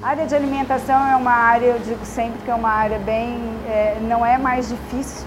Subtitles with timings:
[0.00, 3.36] A área de alimentação é uma área, eu digo sempre que é uma área bem,
[3.66, 5.26] é, não é mais difícil,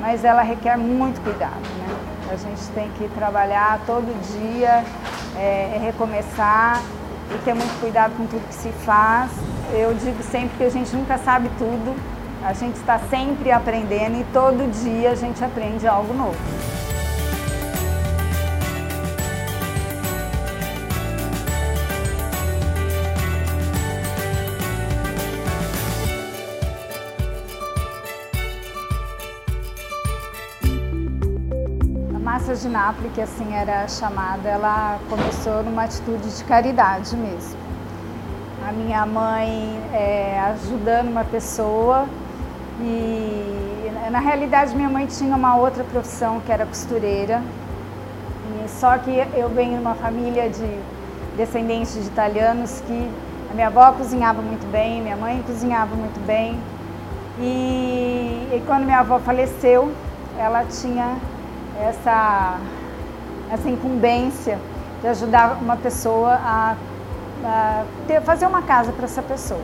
[0.00, 1.60] mas ela requer muito cuidado.
[1.78, 1.96] Né?
[2.32, 4.84] A gente tem que trabalhar todo dia,
[5.36, 6.82] é, é recomeçar
[7.32, 9.30] e ter muito cuidado com tudo que se faz.
[9.72, 11.94] Eu digo sempre que a gente nunca sabe tudo,
[12.44, 16.61] a gente está sempre aprendendo e todo dia a gente aprende algo novo.
[32.42, 37.56] Massa de Nápoles, que assim era chamada, ela começou numa atitude de caridade mesmo.
[38.68, 42.04] A minha mãe é, ajudando uma pessoa
[42.80, 47.40] e na realidade minha mãe tinha uma outra profissão que era costureira.
[48.64, 50.80] E, só que eu venho de uma família de
[51.36, 53.08] descendentes de italianos que
[53.52, 56.58] a minha avó cozinhava muito bem, minha mãe cozinhava muito bem.
[57.38, 59.92] E, e quando minha avó faleceu,
[60.36, 61.16] ela tinha
[61.82, 62.58] essa,
[63.50, 64.58] essa incumbência
[65.00, 66.76] de ajudar uma pessoa a,
[67.44, 69.60] a ter, fazer uma casa para essa pessoa.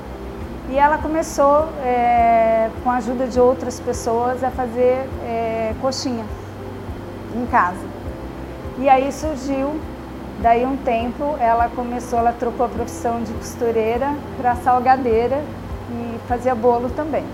[0.71, 6.25] E ela começou, é, com a ajuda de outras pessoas, a fazer é, coxinha
[7.35, 7.87] em casa.
[8.79, 9.81] E aí surgiu,
[10.43, 15.43] daí um tempo, ela começou, ela trocou a profissão de costureira para salgadeira
[15.91, 17.25] e fazia bolo também.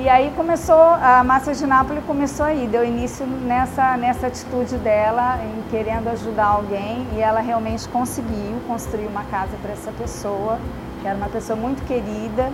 [0.00, 5.40] E aí começou, a Massa de Nápoles começou aí, deu início nessa, nessa atitude dela
[5.42, 10.56] em querendo ajudar alguém e ela realmente conseguiu construir uma casa para essa pessoa,
[11.02, 12.52] que era uma pessoa muito querida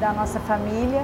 [0.00, 1.02] da nossa família.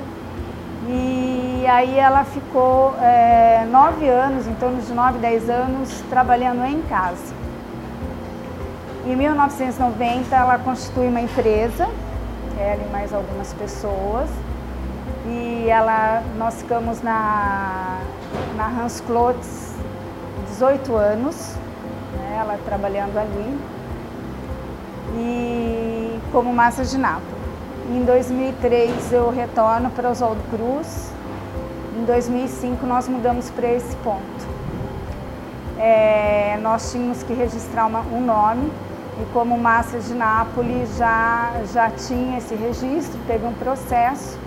[0.88, 6.80] E aí ela ficou é, nove anos, em torno de nove, dez anos, trabalhando em
[6.82, 7.34] casa.
[9.06, 11.86] Em 1990 ela constitui uma empresa,
[12.58, 14.30] ela e mais algumas pessoas,
[15.26, 17.98] e ela, nós ficamos na,
[18.56, 19.74] na Hans Klotz
[20.48, 21.56] 18 anos,
[22.12, 23.58] né, ela trabalhando ali,
[25.16, 27.22] e como massa de napa.
[27.88, 31.12] Em 2003 eu retorno para Oswaldo Cruz,
[31.98, 34.48] em 2005 nós mudamos para esse ponto.
[35.78, 38.70] É, nós tínhamos que registrar uma, um nome
[39.20, 44.38] e como Massa de Nápoles já, já tinha esse registro, teve um processo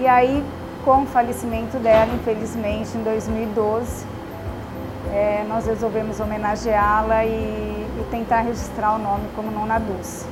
[0.00, 0.44] e aí,
[0.84, 4.06] com o falecimento dela, infelizmente, em 2012,
[5.12, 10.24] é, nós resolvemos homenageá-la e, e, tentar registrar o nome como Nona Dulce.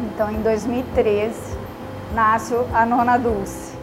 [0.00, 1.34] Então, em 2013,
[2.14, 3.78] nasce a Nona Dulce.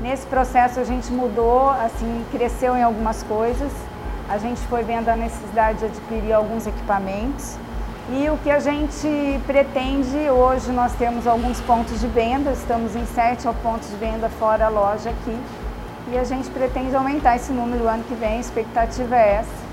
[0.00, 3.72] Nesse processo a gente mudou, assim, cresceu em algumas coisas.
[4.28, 7.58] A gente foi vendo a necessidade de adquirir alguns equipamentos.
[8.10, 13.06] E o que a gente pretende, hoje nós temos alguns pontos de venda, estamos em
[13.06, 15.38] sete pontos de venda fora a loja aqui.
[16.12, 19.64] E a gente pretende aumentar esse número ano que vem, a expectativa é essa,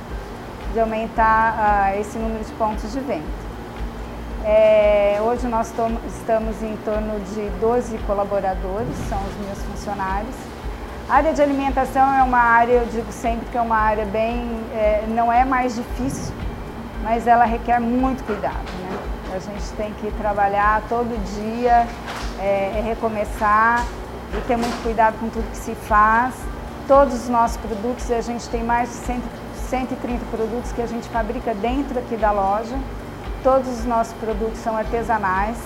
[0.71, 3.41] de aumentar uh, esse número de pontos de venda.
[4.45, 5.73] É, hoje nós
[6.07, 10.35] estamos em torno de 12 colaboradores, são os meus funcionários.
[11.09, 14.47] A área de alimentação é uma área, eu digo sempre que é uma área bem,
[14.73, 16.33] é, não é mais difícil
[17.03, 18.55] mas ela requer muito cuidado.
[18.55, 18.99] Né?
[19.35, 21.87] A gente tem que trabalhar todo dia,
[22.39, 23.85] é, é recomeçar
[24.37, 26.33] e ter muito cuidado com tudo que se faz.
[26.87, 29.23] Todos os nossos produtos, a gente tem mais de 100,
[29.69, 32.77] 130 produtos que a gente fabrica dentro aqui da loja.
[33.43, 35.57] Todos os nossos produtos são artesanais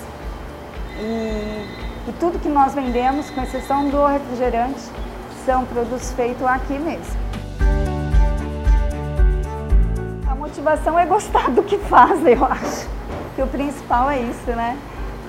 [0.98, 1.68] e,
[2.08, 4.80] e tudo que nós vendemos, com exceção do refrigerante,
[5.46, 7.25] são produtos feitos aqui mesmo.
[10.66, 12.90] Motivação é gostar do que faz, eu acho.
[13.36, 14.76] Que o principal é isso, né?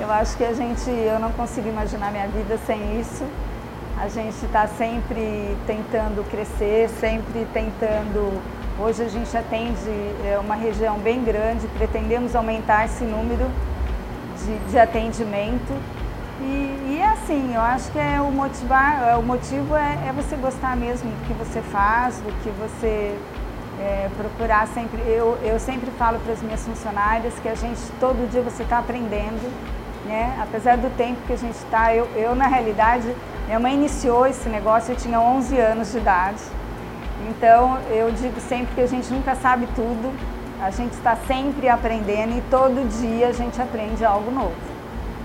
[0.00, 3.22] Eu acho que a gente, eu não consigo imaginar minha vida sem isso.
[4.00, 8.40] A gente está sempre tentando crescer, sempre tentando.
[8.78, 9.90] Hoje a gente atende
[10.24, 13.46] é, uma região bem grande, pretendemos aumentar esse número
[14.38, 15.74] de, de atendimento.
[16.40, 20.12] E, e, é assim, eu acho que é o motivar, é, o motivo é, é
[20.14, 23.18] você gostar mesmo do que você faz, do que você
[23.80, 28.28] é, procurar sempre, eu, eu sempre falo para as minhas funcionárias que a gente, todo
[28.30, 29.52] dia você está aprendendo,
[30.06, 30.36] né?
[30.42, 33.14] Apesar do tempo que a gente está, eu, eu na realidade,
[33.46, 36.42] minha mãe iniciou esse negócio, eu tinha 11 anos de idade,
[37.28, 40.12] então eu digo sempre que a gente nunca sabe tudo,
[40.62, 44.54] a gente está sempre aprendendo e todo dia a gente aprende algo novo,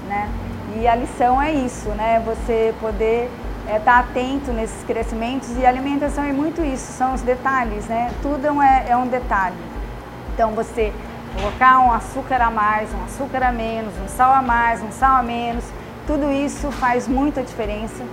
[0.07, 0.30] né?
[0.75, 2.21] E a lição é isso, né?
[2.25, 3.30] Você poder
[3.75, 8.12] estar é, tá atento nesses crescimentos e alimentação é muito isso, são os detalhes, né?
[8.21, 9.56] Tudo é, é um detalhe.
[10.33, 10.94] Então você
[11.35, 15.18] colocar um açúcar a mais, um açúcar a menos, um sal a mais, um sal
[15.18, 15.63] a menos,
[16.06, 18.03] tudo isso faz muita diferença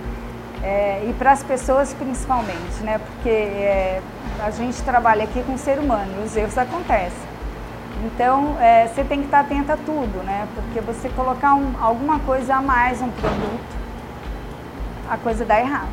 [0.63, 2.99] é, e para as pessoas principalmente, né?
[2.99, 4.01] Porque é,
[4.43, 7.29] a gente trabalha aqui com o ser humano e os erros acontecem.
[8.05, 10.47] Então é, você tem que estar atento a tudo, né?
[10.55, 13.78] Porque você colocar um, alguma coisa a mais um produto,
[15.09, 15.89] a coisa dá errado.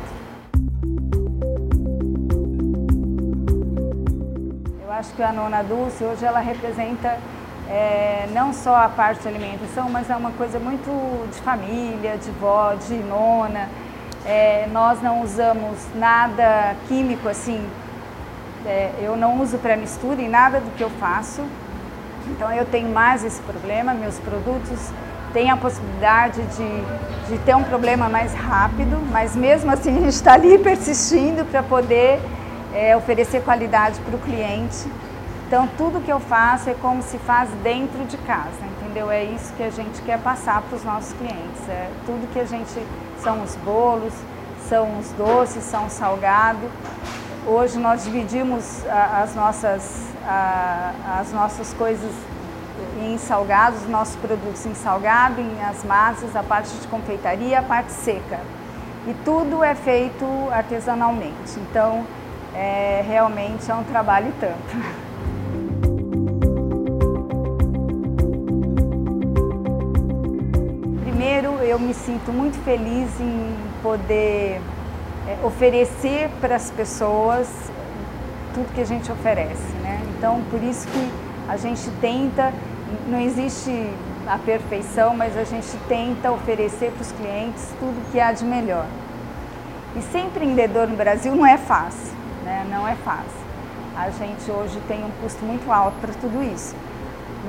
[4.83, 7.17] Eu acho que a nona dulce hoje ela representa
[7.67, 12.29] é, não só a parte de alimentação, mas é uma coisa muito de família, de
[12.31, 13.67] vó, de nona.
[14.25, 17.67] É, nós não usamos nada químico assim,
[18.65, 21.41] é, eu não uso pré-mistura em nada do que eu faço,
[22.27, 24.91] então eu tenho mais esse problema, meus produtos
[25.33, 30.09] têm a possibilidade de, de ter um problema mais rápido, mas mesmo assim a gente
[30.09, 32.19] está ali persistindo para poder
[32.73, 34.87] é, oferecer qualidade para o cliente.
[35.47, 39.09] Então tudo que eu faço é como se faz dentro de casa, entendeu?
[39.09, 41.69] É isso que a gente quer passar para os nossos clientes.
[41.69, 42.73] É tudo que a gente
[43.21, 44.13] são os bolos,
[44.67, 46.69] são os doces, são o salgado.
[47.45, 50.07] Hoje nós dividimos as nossas,
[51.17, 52.11] as nossas coisas
[52.99, 57.91] em salgados, nossos produtos em salgado, em as massas, a parte de confeitaria, a parte
[57.91, 58.39] seca.
[59.07, 61.57] E tudo é feito artesanalmente.
[61.57, 62.05] Então,
[62.53, 64.57] é, realmente é um trabalho tanto.
[71.03, 74.59] Primeiro, eu me sinto muito feliz em poder
[75.27, 77.47] é, oferecer para as pessoas
[78.53, 80.01] tudo que a gente oferece, né?
[80.17, 81.11] Então, por isso que
[81.47, 82.51] a gente tenta,
[83.07, 83.71] não existe
[84.27, 88.85] a perfeição, mas a gente tenta oferecer para os clientes tudo que há de melhor.
[89.95, 92.13] E ser empreendedor no Brasil não é fácil,
[92.43, 92.65] né?
[92.69, 93.47] Não é fácil.
[93.95, 96.75] A gente hoje tem um custo muito alto para tudo isso.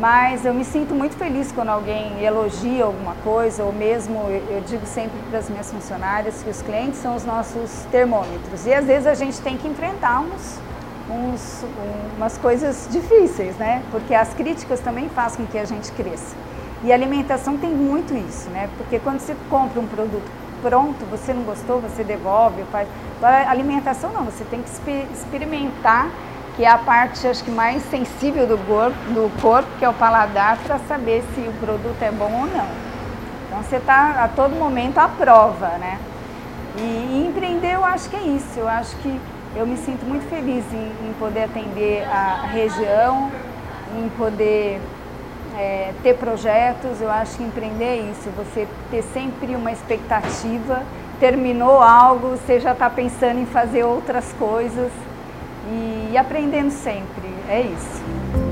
[0.00, 4.14] Mas eu me sinto muito feliz quando alguém elogia alguma coisa, ou mesmo
[4.48, 8.64] eu digo sempre para as minhas funcionárias que os clientes são os nossos termômetros.
[8.64, 10.60] E às vezes a gente tem que enfrentar uns,
[11.10, 11.64] uns,
[12.16, 13.82] umas coisas difíceis, né?
[13.90, 16.36] Porque as críticas também fazem com que a gente cresça.
[16.84, 18.68] E a alimentação tem muito isso, né?
[18.76, 20.30] Porque quando você compra um produto
[20.62, 22.88] pronto, você não gostou, você devolve, faz.
[23.18, 24.70] Agora, a alimentação não, você tem que
[25.12, 26.08] experimentar
[26.58, 29.94] que é a parte acho que mais sensível do corpo, do corpo que é o
[29.94, 32.66] paladar, para saber se o produto é bom ou não.
[33.46, 36.00] Então você está a todo momento à prova, né?
[36.76, 39.20] E, empreender eu acho que é isso, eu acho que
[39.58, 43.28] eu me sinto muito feliz em, em poder atender a região,
[43.96, 44.80] em poder
[45.58, 50.84] é, ter projetos, eu acho que empreender é isso, você ter sempre uma expectativa,
[51.18, 54.92] terminou algo, você já está pensando em fazer outras coisas
[56.12, 58.47] e aprendendo sempre, é isso.